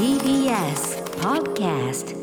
[0.00, 2.16] TBS Podcast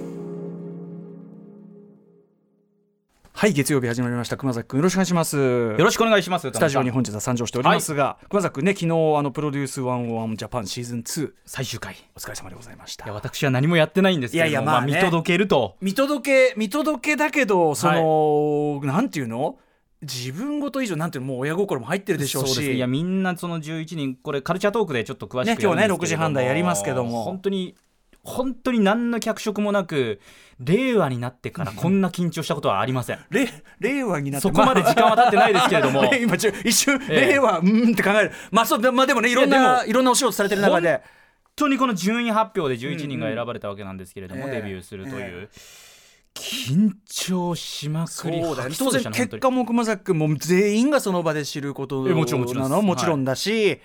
[3.33, 4.35] はい月曜日始まりました。
[4.35, 5.37] 熊崎君よろしくお願いします。
[5.37, 6.49] よろしくお願いします。
[6.49, 8.87] スタジオに本日は参上しておりますが、熊崎君ね昨日
[9.19, 11.93] あのプロデュース101ジャパンシーズン2最終回。
[11.93, 13.05] いお疲れ様でございました。
[13.05, 14.93] や私は何もやってないんですけれども、いやいやまあね。
[14.95, 15.77] 見届けると。
[15.79, 19.59] 見届け見届けだけどその、なんていうの？
[20.01, 22.75] 自分ごと以上なんていうのもう親心も入ってるでしょうし。
[22.75, 26.03] いやみんなその11人これカルチャートークでちょっと詳しくね今日ねれども。
[26.03, 27.23] 6時半台やりますけども。
[27.23, 27.75] 本当に
[28.23, 30.19] 本当に何の脚色もなく
[30.59, 33.19] 令和になってから こんな緊張したことはありません。
[33.31, 36.03] れ令和になってそこまで時間は経ってないですけれども。
[36.03, 37.33] ま あ今一瞬、ええ。
[37.33, 38.31] 令和うーんって考える。
[38.51, 41.01] まあそうでまあでもねいろんなでいろんなお仕事されてる中で。
[41.59, 44.49] 本当にこの順位発表で11人が選ばれたわけなんですけれども、うん。
[44.51, 45.86] うんデビューするという、え
[46.37, 48.41] 緊張しまくり
[48.77, 53.79] 当然結果も熊崎君も全員がその場で知ることなのもちろんだし、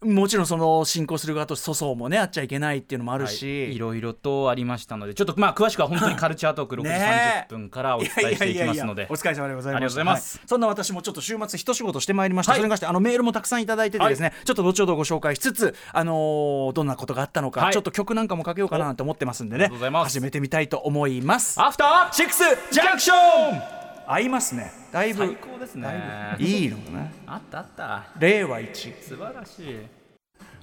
[0.00, 3.74] もちろんその進行する側と粗相もねあっちゃいけないっていうのもあるし、はい。
[3.74, 9.08] いろいろとありましたのでちょっとまあ詳しくは本当にカルチャートーク6時ね30分からお伝えしていきますので。
[9.10, 9.76] お疲れ様でございます。
[9.76, 10.38] ありがとうございます。
[10.38, 12.60] はそんな私もちょっと週末一仕事してまいりました、はい。
[12.60, 17.72] それに関してあのメールもたくさんいただいててですね、ちょっと後ほどご紹介しつつあのーどんなことがあったのか、はい。
[17.72, 19.68] ちょっと曲なんかもかけようかななんて思ってますんでね。
[19.68, 21.60] 始めてみたいと思います。
[21.60, 23.77] アフターシックスジャンクション
[24.10, 24.72] 合いますね。
[24.90, 25.26] だいぶ。
[25.26, 26.36] 最高ですね。
[26.38, 27.12] いいのかな。
[27.26, 28.06] あったあった。
[28.18, 28.94] 令和一。
[29.02, 29.98] 素晴らしい。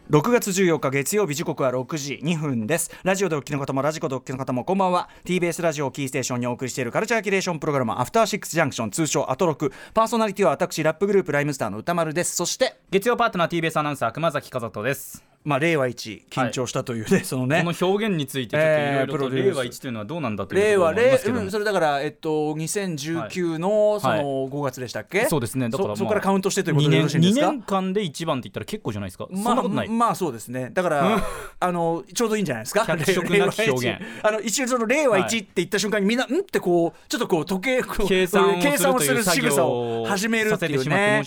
[0.10, 2.90] 6月14日月曜日時刻は6時2分です。
[3.04, 5.10] ラジオでお聞きの方もラジコでお聞きの方もこんばんは。
[5.26, 12.36] TBS ラジオをキーステーションにお送りしているカルチャーキュレーションプログラムアフターシックスジャンクション通称アトロクパーソナリティは私ラップグループライムスターの歌丸です。
[12.36, 17.64] そして月曜パートナー TBS アナウンサー熊崎和人ですまあ令和一緊張したというね、そのね。
[17.64, 21.42] この表現についてちょっといろいろと令和1というのはどうなんだというころもありま令すけども。
[21.42, 25.70] うんそれだからえっと2019のその5月でしたっけ、そうですね。
[25.70, 27.52] だからまあそそこからカウントしてということ2でよ年2ろしいんですか？
[27.52, 30.72] 年間で1番って言ったら結構じゃないですか、まあまあそうですね。
[30.74, 31.22] だから
[31.60, 32.86] あのちょうどいいんじゃないですか？
[32.86, 34.02] 脚色なき表現。
[34.24, 36.40] あの一瞬その令和1って言った瞬間にみんな、ん？
[36.40, 41.24] ってこうちょっとこう時計計算を計算をする仕草を始めるっていうね。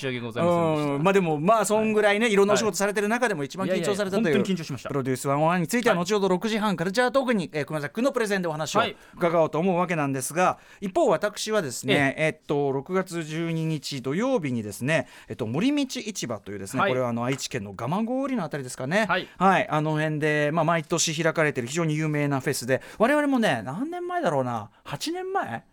[1.00, 8.96] まあでもまあそんぐらいねいろんなお仕事されてる中でも一番緊張されたというプロデュース101については後ほど6時半カルチャートークに、えー熊崎君のプレゼンでお話をはい。
[9.14, 16.91] 伺おうと思うわけなんですが一方私はですねえっと6月12日土曜日にですねえっと森道市場というですね、はい。
[16.91, 19.06] これはあの愛知県の蒲郡のあたりですかね。
[19.06, 19.69] はい。
[19.69, 25.64] あの辺で、まあ、毎年開かれている非常に有名なフェスで我々もね何年前だろうな？8年前？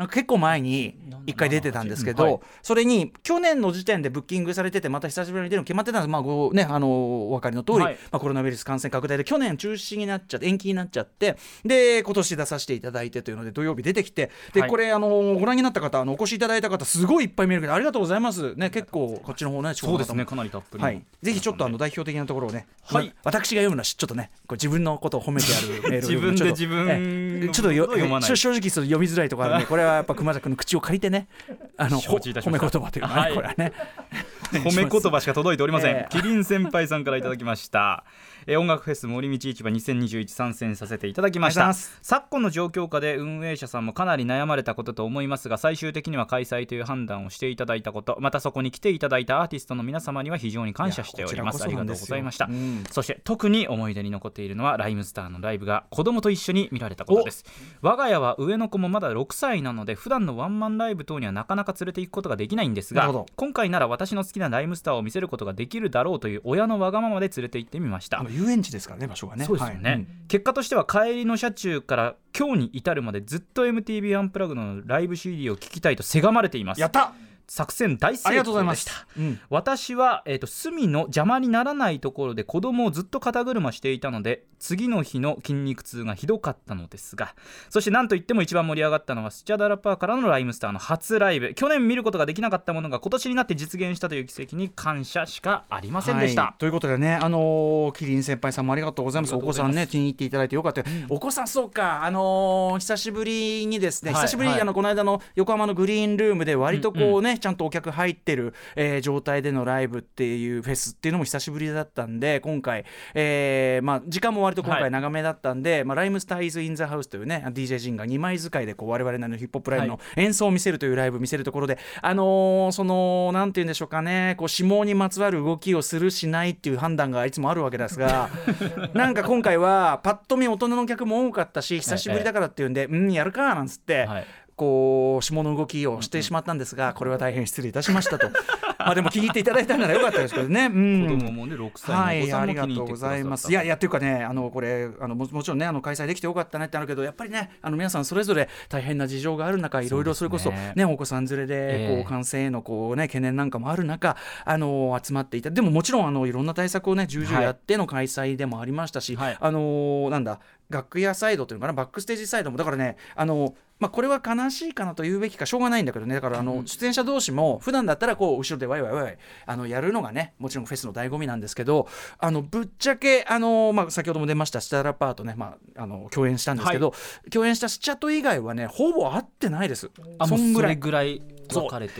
[0.00, 0.96] なんか結構前に
[1.26, 2.40] 1回出てたんですけど、はい。
[2.62, 7.98] それに去年の時点でブッキングされててまた久しぶりに出るの決まってたんです、まあごね、あのお分かりの通り、はい。
[8.10, 14.70] まあ、コロナウイルス感染拡大で去年中止になっちゃって延期になっちゃってで今年出させていただいてというので土曜日出てきてで、はい。
[14.70, 23.08] これあのご覧になった方あのお越しいただいた方すごいいっぱい見えるけどありがとうございます、ね、結構こっちの方ねそうですねかなりたっぷりはい、ぜひちょっとあの代表的なところをね、はい。
[23.08, 28.28] ま私が読むのはちょっとね、こう自分のことを褒めてやるメールを 自分で自分ちょっとよことを読まない。
[28.28, 31.28] 正正直読みづらいところあるんで、これはやっぱ熊崎君の口を借りてね、
[31.76, 33.34] あの褒め言葉というかね、はい。
[33.34, 33.72] これはね。
[34.64, 36.08] 褒め言葉しか届いておりません、ええ。
[36.10, 38.04] キリン先輩さんからいただきました、
[38.50, 41.72] えー音楽フェス森道市場2021参戦させていただきました。
[41.72, 51.62] 昨今の状況下で運営者さんもかなり悩まれたことと思いますが最終的には開催という判断をしていただいたことまたそこに来ていただいたアーティストの皆様には非常に感謝しております。
[51.62, 52.82] ありがとうございました、うん。
[52.90, 57.44] そして特に思い出に残っているのはライムスターのライブが子供と一緒に見られたことです。
[57.82, 69.44] 我が家は上の子もまだ6歳なので普段のワンマンライブ等にはなかなか連れて行くことができないんですが今回なら私の好きなライムスターを見せることができるだろうという親のわがままで連れて行ってみました遊園地ですからね、場所がね。
[69.44, 69.98] そうですよね、はい。
[70.00, 70.08] うん。
[70.28, 76.80] 結果としては帰りの車中から今日に至るまでずっと MTV アンプラグのライブ CD を聴きたいとせがまれています。
[76.80, 77.12] やった
[77.50, 78.92] 作戦大成功ですした。
[79.18, 79.40] うん。
[79.50, 87.34] 私は、えー、と隅の邪魔にならないところで子供をずっと肩車していたので次の日の筋肉痛がひどかったのですが
[87.68, 91.52] そして何といっても一番盛り上がったのはスチャダラパーからのライムスターの初ライブ。
[91.54, 96.60] 去年見ることができなかったものが今年になって実現したという奇跡に感謝しかありませんでした、はい。
[96.60, 99.34] ということでね、あのーキリン先輩さんもありがとうございます。
[99.34, 100.84] あお子さんね、気に入っていただいてよかった。
[101.08, 104.22] お子さん、そうか、あのー久しぶりにですね、はい。
[104.22, 104.62] 久しぶりに、はい。
[104.62, 112.84] あのこの間の横浜のグリーンルームで、割とこうね、ちゃんとお客入ってる、えー状態でのライブっていうフェスっていうのも久しぶりだったんで、今回、
[113.14, 114.90] えーまあ、時間も割と今回はい。
[114.90, 128.28] 長めだったんで、まあ、ライムスターイズ・イン・ザ・ハウスというね、DJ ジンが2枚使いでこう我々のヒップホップライブの演奏を見せるというライブを見せるところで、あのーその、なんて言うんでしょうかね、こう、指紋にまつわる動きをするしないっていう判断がいつもあるわけですが、
[128.94, 134.26] なんか今回は、パッと見大人の客も多かったし、久しぶりだからっていうんで、うん、やるかなんつって、はい
[134.60, 138.28] こう下の動きをしてしまったんですが、これは大変失礼いたしましたと。
[138.78, 143.50] まあでも気に入っていただいたならよかったですけどね、うん、子供もね6歳のお子さんもはい、ありがとうございます。
[143.50, 155.50] いやいやっていうかねあのこれあのももちろんねあの開催できてよかったねってあるけどやっぱりねあの皆さんそれぞれ大変な事情がある中いろいろそれこそね、ね、お子さん連れでこう感染へのこうね懸念なんかもある中あの集まっていた。
[155.50, 160.40] でももちろんあのいろんな対策をね重々やっての開催でもありましたし、はい、あのなんだ
[160.70, 161.72] 楽屋サイドというのかな？
[161.74, 162.56] バックステージサイドも。
[162.56, 166.14] だからねあのまあ、これは悲しいかなと言うべきかしょうがないんだけどね。
[166.14, 171.88] だからあの出演者同士も普段だったらこう後ろでワイワイワイワイあのやるのがねもちろんフェスの醍醐味なんですけど
[172.18, 176.96] あのぶっちゃけあの、まあ、先ほども出ましたスターラッパーとね、まあ、あの共演したんですけど、は
[177.26, 179.90] い、共演したスチャット以外はねほぼ会ってないです。
[180.28, 180.76] そんぐらい。
[180.76, 181.22] ぐらい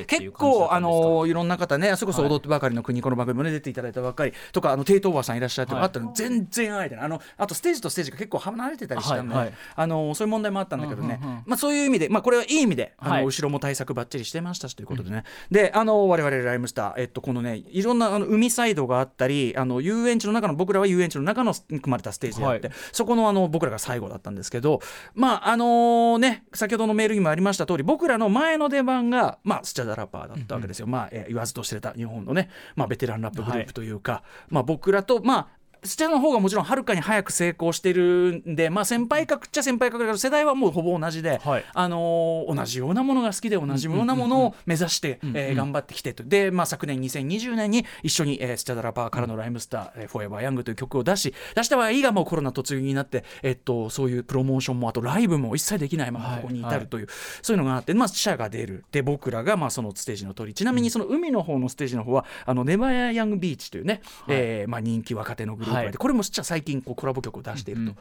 [0.07, 7.05] 結構あのいろんな方ねそれこそ踊ってばかりの国この番組もね出ていただいたばかりとかあのテイトーバーさんいらっしゃってあったの全然会えてない。
[7.07, 24.81] あのあとステージとステージが結構離れてたりしたんで、はいはい、あのそういう問題もあったんだけどね、うんうんうん、まあ、そういう意味で、まあ、これはいい意味であの、はい、後ろも対策ばっちりしてましたしということでね、うん、であの我々ライムスター、えっと、このねいろんなあの海サイドがあったりあの遊園地の中の僕らは遊園地の中の組まれたステージであって、はい、そこのあの僕らが最後だったんですけど
[25.15, 34.19] まああのね先ほどのメールにもありました通り僕らの前の出番が、まあ、スチャダラパーだったわけですよ、うんうん、まあ、えー、言わずと知れた日本のね、まあ、ベテランラップグループというか、は
[34.51, 35.49] い、まあ、僕らと、まあ、
[35.85, 46.25] スチャの方がもちろんはるかに早く成功してるんで、まあ、先輩格っちゃ先輩格だけど世代はもうほぼ同じで、はい、あのー、同じようなものが好きで同じようなものを目指して、え頑張ってきてと。
[46.25, 58.85] で、まあ、昨年2020年に一緒に、えー、スチャダラパーからの「ライムスター、えー、フォーエバーヤング」という曲を出し出したはいいがもうコロナ突入になって、えっと、そういうプロモーションもあとライブも一切できないままここに至るという、はいはい、そういうのがあって、まあ、死者が出る。
[58.93, 60.55] で僕らがまあそのステージの通り。
[60.55, 67.89] ちなみにその海の方のステージの方はあのネバヤヤングビーチというね、はい、えー、まあ、人気若手のグループで、はい、これもスチャ最近こうコラボ曲を出していると、うん。
[67.89, 67.97] うん、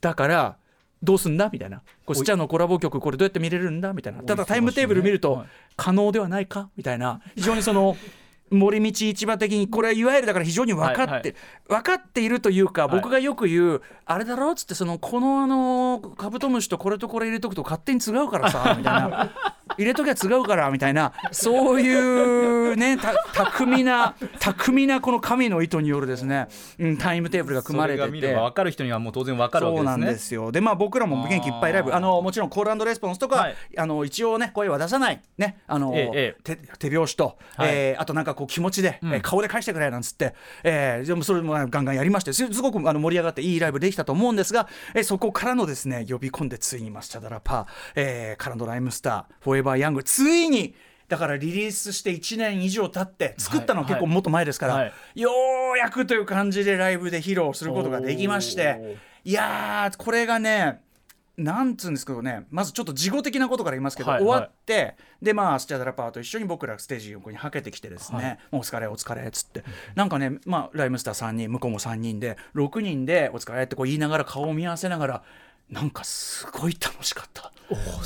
[0.00, 0.56] だから
[1.02, 1.82] どうすんだみたいな。
[2.04, 4.22] こスチャのコラボ曲これどうやって見れるんだみたいな。
[4.22, 5.44] ただタイムテーブル見ると
[5.76, 7.20] 可能ではないかみたいな。
[7.36, 7.96] 非常にその
[8.50, 11.34] 森道市場的にこれはいわゆるだから非常に分かって、
[11.68, 19.30] 分かっているというか、僕がよく言う、あれだろっつってそのこのあのカブトムシとこれとこれ入れとくと勝手に違うからさみたいな
[19.78, 26.48] 入れときゃ違うからみたいなそういうね巧みな巧みなこの神の意図によるですね、
[26.78, 28.34] うん、タイムテーブルが組まれてて。
[28.34, 29.90] 分かる人にはもう当然分かるわけですね。
[29.92, 30.52] そうなんですよ。
[30.52, 40.34] でまあ僕らも元気いっぱいライブあのもちろんコールレスポンスとか、はい、あの一応ね声は出さないねあの、ええ、手手拍子と、はい、えー、あとなんかこう気持ちで、うん、え顔で返してくれなんつって、
[40.64, 47.66] えー、でもそれもガンガンやりましてすごくあの盛り上がっていいライブできたと思うんですが、えー、そこからのですね呼び込んでついにマスチャダラパー、
[47.96, 50.74] えー、からのライムスターフォーエバーヤングついに
[51.08, 54.84] だからリリースして1年以上経って作ったのは結構もっと前ですから、はい。
[54.84, 55.30] はい、よ
[55.74, 60.82] うやくという感じでライブで披露することができましていやこれがね
[61.38, 75.22] なんつうんですけどねまずちょっと事後的なことから言いますけど、はい、終わってでまあスチャダラパーと一緒に僕らステージ横にはけてきてですね、はい、お疲れお疲れっつって、うん、なんかねまあライムスター3人向こうも3人で6人でお疲れってこう言いながら顔を見合わせながら
[75.70, 77.52] なんかすごい楽しかった。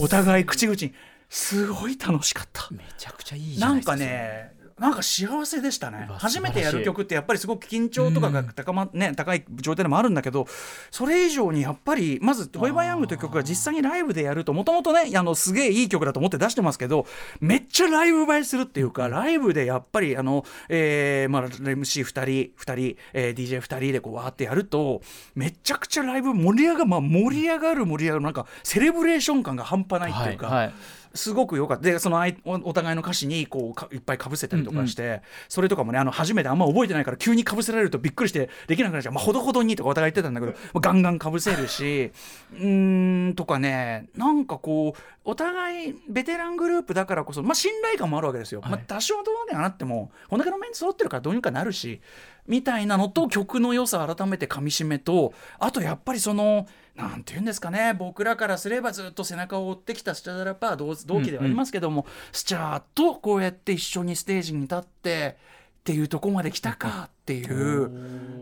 [0.00, 0.93] お互い口々に
[1.32, 2.69] すごい楽しかった。
[2.70, 3.96] めちゃくちゃいいじゃないですか。
[3.96, 6.08] なんかねなんか幸せでしたね。
[6.19, 10.46] 初めてやる曲ってやっぱりすごく緊張とかが高,、まね、高い状態でもあるんだけど
[10.90, 17.06] それ以上にやっぱりまず「トイバーヤング」という曲が実際にライブでやるともともとねあのすげえいい曲だと思って出してますけど
[17.40, 22.20] めっちゃライブ映えするっていうかライブでやっぱりあの、えーまあ、MC2 人
[22.58, 25.00] 2人、えー、DJ2 人でこうわーってやると
[25.35, 30.49] めちゃくちゃライブ盛り上が,、まあ、盛り上がる盛り上がるなんかセレブレーション感が半端ないっていうか。
[30.49, 30.75] はいはい
[31.14, 31.85] すごく良かった。
[31.85, 35.12] でそのお互いの歌詞にこういっぱいかぶせたりとかして、うん。
[35.12, 42.12] うん、それとかもねあの初めてあんま覚えてないから急にかぶせられるとびっくりしてできなくなっちゃう、まあ、ほどほどにとかお互い言ってたんだけど、ガンガンかぶせるし
[42.61, 52.00] うんとかねなんかこうお互いベテラングループだからこそ、まあ、信頼感もあるわけですよ、はい、まあ、多少どうにかなってもこんだけのメンツ揃ってるからどうにかなるし
[52.46, 65.37] みたいなのと曲の良さ改めてかみしめとあとやっぱりそのなんて言うんですかね僕らからすればずっと背中を追ってきたスチャダラパー同同期ではありますけども、うんうん、スチャーとこうやって一緒にステージに立って
[65.80, 67.90] っていうとこまで来たかっていう、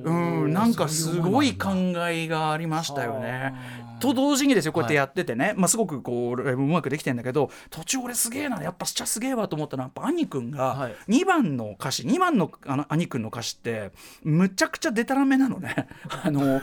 [0.05, 1.71] うん、なんかすごい考
[2.09, 3.55] えがありましたよね。
[4.01, 13.93] と同時にですよこうやってやっててね、はい、まあ、すごくこううまくできてんだけど途中俺すげえなやっぱしちゃすげえわと思ったのはやっぱ兄くんが2番の歌詞2番のあの兄くんの歌詞って
[14.23, 15.89] むちゃくちゃでたらめなのね。
[16.23, 16.61] あの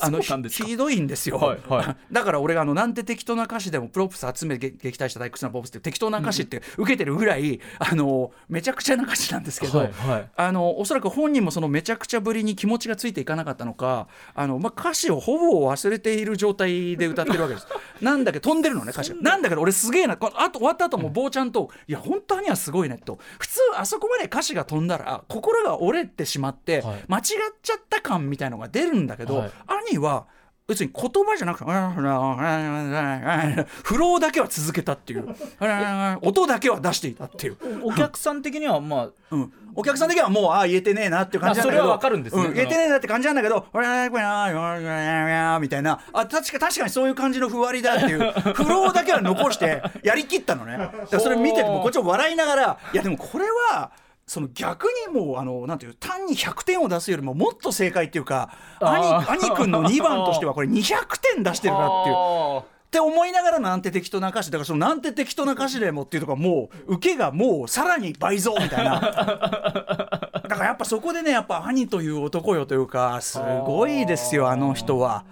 [0.00, 1.96] あのひどいんですよ、はいはい。
[2.12, 10.30] だから俺があのなんて適当な歌詞でもプロプス集め撃撃退した大屈なポップスって適当な歌詞って受けてるぐらい、あのめちゃくちゃな歌詞なんですけど、はいはい。
[10.36, 17.66] あのおそらく本人もそのめちゃくちゃぶりに気持ちがついていかなかったのかあの、まあ、歌詞をほぼ忘れている状態で歌ってるわけです。
[18.00, 20.14] なんだけど飛んでるのね歌詞がなんだけど俺すげえな。
[20.14, 23.18] あと終わった後も坊ちゃんと「いや本当にはすごいね」と。
[23.38, 27.04] 普通あそこまで歌詞が飛んだら心が折れてしまって、はい。
[27.08, 27.24] 間違っ
[27.62, 29.50] ちゃった感みたいのが出るんだけど、はい。
[29.90, 30.26] 兄は
[30.66, 35.36] 別に言葉じゃなくてフローだけは続けたっていう。
[36.22, 37.58] 音だけは出していたっていう。
[37.82, 53.90] お客さん的にはまあうん、お客さん的にはもうああ言えてねえなっていう感じなんだけどあそれはわかるんですねう言えてねえなって感じなんだけど「これこれなみたいなあ確か確かにそういう感じのふわりだっていうフローだけは残してやりきったのねそれ見ててもこっちも笑いながらいやでもこれは
[54.26, 58.50] その逆にもうあのなんていう単に100点を出すよりももっと正解っていうか
[58.80, 59.06] 兄
[59.48, 62.73] 兄君の2番としてはこれ200点出してるなっていう。
[62.98, 69.00] あって思いながらなんて適当な歌詞だからそのなんて適当な歌詞でもっていうとこはもう受けがもうさらに倍増みたいな。
[70.44, 75.24] だからやっぱそこでねやっぱ兄という男よというかすごいですよあの人は。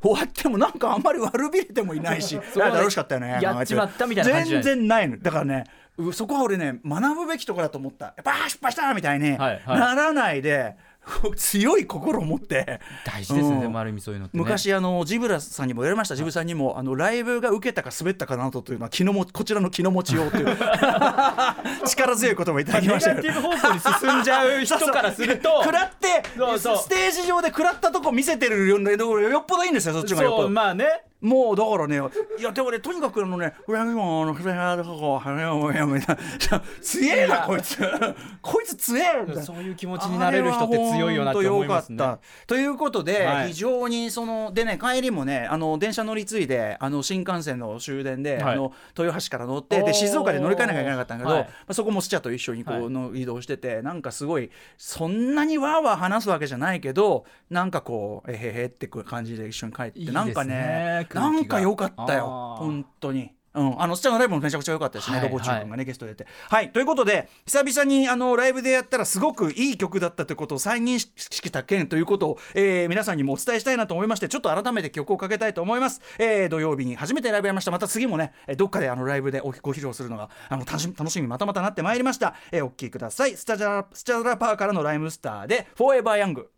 [0.00, 5.64] 終わってもなんかあんまり悪びれてもいないし 楽しかったよねやっちまったみたいな感じ全然ないのだからね
[5.98, 8.06] うそこは俺ね学ぶべきところだと思った。
[8.06, 9.78] やっぱ失敗したみたいにはいはい。
[9.78, 10.76] ならないで、
[11.36, 12.80] 強い心を持って。
[13.04, 13.60] 大事ですね、うん。
[13.60, 16.16] でもある意味そういうのって、ね、昔あのジブラさんにも言われました。
[16.16, 20.46] ジブさんにもあのライブが受けたか滑ったかなどというのは気のもこちらの気の持ちようという。
[21.86, 23.16] 力強い言葉いただきネましたよ。
[23.16, 25.62] ガティブ方向に進んじゃう人からすると。
[25.62, 30.48] 食ら ってステージ上で食らったとこ見せてるよよっぽどいいんですよそっちがよっぽど。
[30.48, 32.00] まあねもうだからね
[32.38, 36.12] いやでもねとにかくあのね「フラミモのフラミモはやもやみた。
[36.12, 37.78] いな強えなこいつ。
[38.42, 42.16] こいつ強えみたいなそういう気持ちになれる人って強いよなって思いますね。
[42.46, 43.48] ということで、はい。
[43.48, 48.54] 非常にそのでね帰りもねあの電車乗り継いであの新幹線の終電で、はい。
[48.54, 51.44] あの豊橋から乗ってで静岡で乗り換えなきゃいけなかったんだけど、はい。
[51.44, 52.90] まあ、そこもスチャと一緒にこう、はい。
[52.90, 63.32] の移動しててなんかすごいそんなにわーわー話すわけじゃないけどなんかこうえへへってく感じで一緒に帰ってなんかねなんか良かったよ本当に。
[63.54, 66.30] うん、あのスチャのライブもめちゃくちゃ良かったですね、はいロボチュー君がね、ゲストで出て。
[66.50, 66.72] はい。
[66.72, 77.70] ということで久々にあのライブでやったらすごくいい曲だったということを再認識した件ということを、えー皆さんにもお伝えしたいなと思いましてちょっと改めて曲をかけたいと思います、えー土曜日に初めてライブやりました。
[77.70, 83.38] また次もねえーどっかであのライブでおご披露するのがあの楽しみ楽しみにまたまたなってまいりました、えーお聴きください。
[83.38, 86.50] スタジャスチャラパーからのライムスターで「フォーエバーヤング」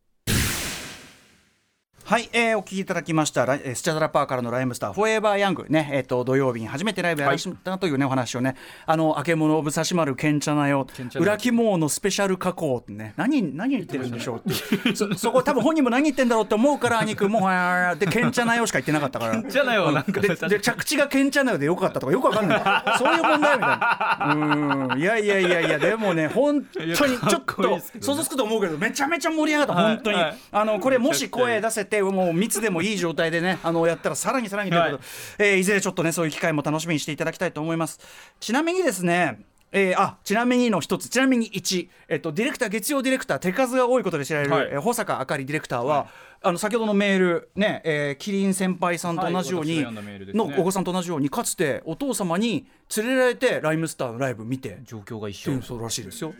[2.08, 10.86] はい、えーお聞きいただきましたスチャダラパーからのライムスターフォーエバーヤングねえっ、と土曜日に初めてライブやらせたというね、お話をねあのあけもの武蔵丸けんちゃなよ
[11.16, 14.96] 裏肝のスペシャル加工ってね何何言ってるんでしょうっていう。
[14.96, 19.42] そそこ多分本人も何言ってんだろうって思うから兄君もはーでけんちゃなよしか言ってなかったから。
[19.42, 22.98] じゃないよなんかでで着地がけんちゃなよでよかったとかよくわかんない。
[22.98, 24.92] そういう問題みたいな。
[24.94, 24.98] うん。
[24.98, 29.94] いやいやいやいやでもね本当にちょっと想像つくと思うけどめちゃめちゃ盛り上がった、はい。
[29.96, 30.38] 本当に、はい。
[30.52, 35.02] あのこれもし声出せてもう密でもいい状態でね あのやったらさらにさらにということ。
[35.38, 38.00] で、えーいずれちょっとねそういう機会も楽しみにしていただきたいと思います。
[38.40, 39.40] ちなみにですね
[39.70, 41.08] えーあちなみにの一つ。
[41.10, 44.68] ちなみに1、えっと、ディレクター月曜ディレクター手数が多いことで知られる、はい。
[44.72, 46.08] えー保坂あかりディレクターは、
[46.40, 50.32] あの先ほどのメールね、えー、キリン先輩さんと同じように、はいね。
[50.32, 55.60] のお子さんと同じようにかつてお父様に連れられてライムスターのライブ見て状況が一緒。
[55.60, 56.32] そうらしいですよ。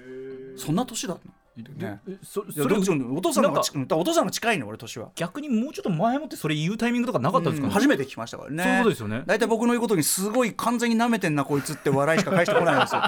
[0.57, 1.33] そんな年だったの？
[1.63, 2.01] ね。
[2.09, 3.61] えそそれお父さんが
[3.97, 5.11] お父さんの近いの俺年は。
[5.15, 8.63] 逆にもうちょっと前もってそれ言うタイミングとかなかったんですかね、うん初めて聞きましたからね。
[8.63, 9.23] そういうことですよね。
[9.27, 13.03] 大体僕の言うことにすごい完全に舐めてんなこいつって笑いしか返してこないんですよ。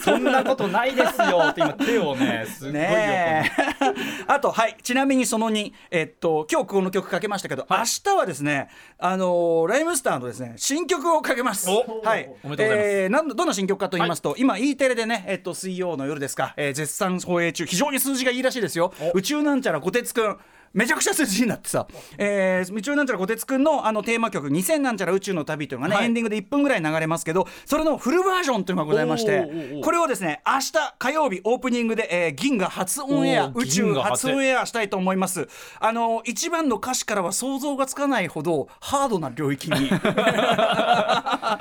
[0.02, 3.84] そんなことないですよって今手をねすっごいよねえ。
[4.26, 4.76] あとはい。
[4.82, 8.68] ちなみにその2えっと今日この曲かけましたけど、明日はですね
[8.98, 11.68] あのーライムスターのですね新曲をかけます。
[11.70, 12.30] おはい。
[12.42, 12.88] おめでとうございます。
[12.88, 18.92] えーなんどんな新曲かと言いますと、今 E テレでねえっと水曜の夜ですか、えー絶賛放映中非常に数字がいいらしいですよ。
[19.14, 20.36] 宇宙なんちゃらこてつくん
[20.72, 21.86] めちゃくちゃ数字になってさ、
[22.16, 26.04] えー、宇宙なんちゃらこてつくんのあのテーマ曲「2000なんちゃら宇宙の旅」というのがね、はい。
[26.04, 34.30] エンディングで1分ぐらい流れますけどそれのフルバージョンというのがございましてこれをですね明日火曜日オープニングで、えー銀河初オンエア宇宙初初。
[34.32, 35.48] オンエアしたいと思います。
[35.78, 39.88] あの一番の歌詞からは想像がつかないほどハードな領域に。
[40.00, 41.58] ハ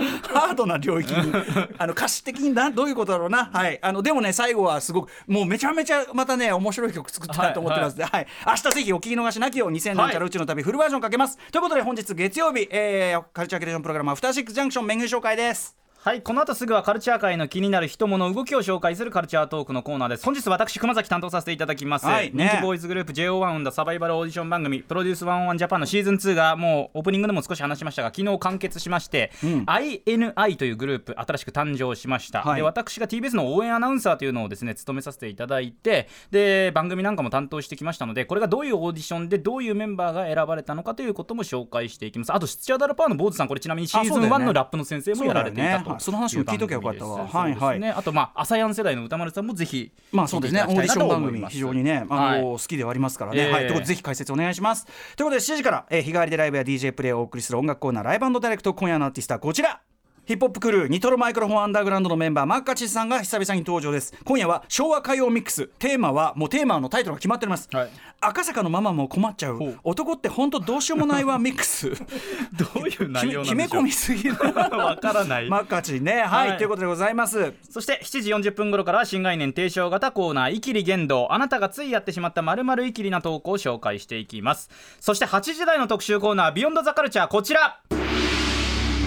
[0.51, 1.33] ードな領域に
[1.77, 3.49] あの歌詞的になどういうことだろうな。
[3.51, 3.79] はい。
[3.81, 7.93] あのでもね最後はすごくもうめちゃめちゃまたね面白い曲作ったなと思ってます。
[7.93, 20.24] ので、はい明日ぜひお聞き逃しなきよう2000なんちゃら宇宙の旅フルバージョンかけます、ということで本日月曜日、えー、カルチャーキュレーションプログラムアフターシックスジャンクションメニュー紹介ですはいこの後すぐはカルチャー界の気になる人物動きを紹介するカルチャートークのコーナーです。
[20.24, 22.46] 本日私熊崎担当させていただきます、はいね。
[22.46, 42.34] 人気ボーイズグループ JO1 生んだサバイバルオーディション番組 PRODUCE 101 JAPAN のシーズン2がもうオープニングでも少し話しましたが昨日完結しまして、INI というグループ新しく誕生しました、はいで私が TBS の応援アナウンサーというのをですね務めさせていただいてで番組なんかも担当してきましたのでこれがどういうオーディションでどういうメンバーが選ばれたのかということも紹介していきます。
[42.34, 47.27] あとスチャダラパーの坊主さんこれちなみにシーズン1あそうだよねのラップの先生もやられていたとその話も聞いときゃよかったわ。
[47.27, 47.84] はいはい。
[47.91, 52.41] あとまあ朝やん世代の歌丸さんもぜひまあそうですね、オーディション番組、非常にね、あのはい。
[52.41, 53.39] 好きではありますからね。
[53.39, 53.51] ええ。
[53.51, 54.86] はい、ということで、ぜひ解説お願いします。
[54.86, 59.82] ということで、7時から、えー日替わりでライブや DJ プレイをお送りする音楽コーナー、ライブダイレクト、今夜のアーティストはこちら。
[60.29, 64.13] ヒップホップクルーニトロマイクロフォンアンダーグラウンドのメンバーマッカチさんが久々に登場です。
[64.24, 65.65] 今夜は昭和歌謡ミックス。
[65.79, 67.89] テーマはもうテーマのタイトルが決まっております、はい。
[68.21, 69.59] 赤坂のママも困っちゃう。
[69.83, 71.89] 男って本当どうしようもないわミックス。
[72.53, 73.43] どういう内容なんでしょう？
[73.43, 74.36] 決め込みすぎる。
[74.77, 75.50] わからない。
[75.50, 76.21] マッカチね。
[76.21, 76.57] はい、はい。
[76.59, 77.53] ということでございます。
[77.67, 84.69] そして7時40分頃からは新概念提唱型コーナー「イキリ言動」あなたがついやってしまったまるイキリな投稿を紹介していきます。
[85.00, 87.79] そして8時台の特集コーナー「ビヨンドザカルチャーこちら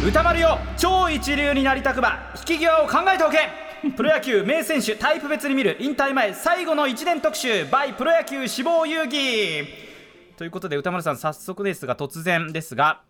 [0.04, 3.38] 歌丸よ超一流になりたくば引き際を考えておけ。
[3.96, 9.64] プロ野球名選手タイプ別に見る引退前最後の1年特集 by プロ野球志望遊戯。
[10.36, 13.02] ということで歌丸さん早速ですが突然ですが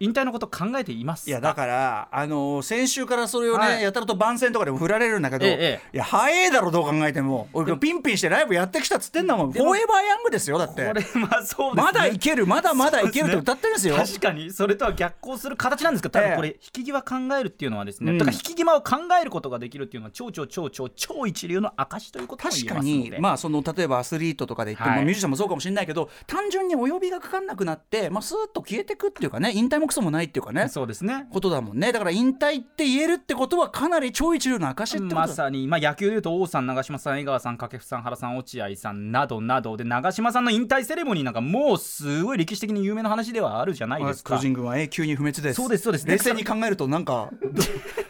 [0.00, 1.30] 引退のこと考えていますか？
[1.30, 3.82] いやだから、あのー先週からそれをね、はい。
[3.82, 5.56] やたらと番宣とかでも振られるんだけど、えええ
[5.92, 5.96] え。
[5.96, 7.48] いや早いだろどう考えても。
[7.52, 9.52] 俺ピンピンしてライブやってきたっつってんだもん。
[9.52, 10.86] フォーエバーヤングですよだって。
[10.86, 11.92] これまあそうですね。
[11.92, 13.96] まだいけるまだまだいけるってそう歌ってるんですよ。
[13.96, 18.18] 確かにそれとは逆行する形なんですけど多分これえ引き際考えるっていうのはですね、うん。
[18.18, 23.12] だから引き際を考えることができるっていうのは超超超超超一流の証ということ確かに。
[23.18, 25.04] まあその例えばアスリートとかで言っても、はい。
[25.04, 30.68] ミュージシャンもそうかもしれないけど単純にお呼びがかかんなくなって、まあ、スーッと消えてくっていうかね引退もクソもないっていうかね。
[30.68, 31.26] そうですね。
[31.30, 31.92] ことだもんね。
[31.92, 44.36] だから引退って言えるってことはかなり超一流の証ってことだ、まさに、まあ、野球でいうと王さん長嶋さん江川さん掛布さん原さん落合さんなどなどで長嶋さんの引退セレモニーなんかもうすごい歴史的に有名な話ではあるじゃないですか。
[44.36, 45.84] 巨人軍は永久に不滅ですそうです。
[45.84, 46.06] そうです。
[46.06, 47.30] 冷静に考えるとなんか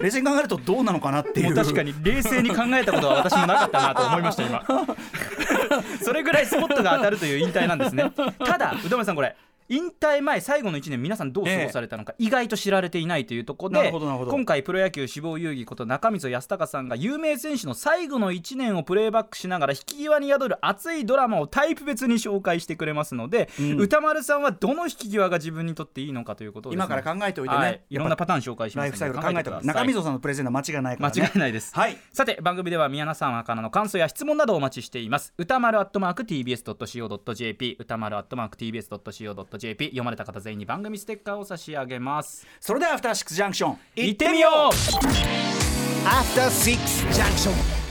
[0.01, 1.55] 冷静に考えるとどうなのかなっていう。
[1.55, 4.63] 確かに冷静に考えたことは私もなかったなと思いました今。
[6.03, 8.11] それぐらいスポットが当たるという引退なんですね。
[8.45, 9.37] ただ宇多丸さんこれ
[9.69, 23.81] 引退前最後の1年皆さんどう過ごされたのか、意外と知られていないというところで今回プロ野球志望遊戯こと中溝康隆さんが有名選手の最後の1年をプレーバックしながら引き際に宿る熱いドラマをタイプ別に紹介してくれますので、うん。
[23.81, 29.51] 歌丸さんはどの引き際が自分にとっていいのかということをね今から考えておいてね、はい、いろんなパターン紹介しますので考えてく。
[29.51, 31.97] ださい中溝さんのプレゼンは間違いないからね間違いないですはい。
[32.13, 35.35] さて番組では宮野さんからの感想や質問などをお待ちしています。
[35.37, 42.47] 歌丸アットマーク TBS.CO.JP 歌丸アットマーク TBS.CO.JP 読まれた方全員に番組ステッカーを差し上げます。
[42.61, 44.73] それではアフターシックスジャンクション行ってみよう。
[46.07, 46.79] After Six
[47.13, 47.88] Junction